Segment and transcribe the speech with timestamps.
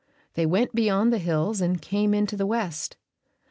[0.33, 2.97] They went beyond the hills and came into the West.